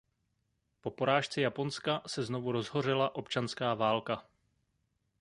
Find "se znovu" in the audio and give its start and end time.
2.07-2.51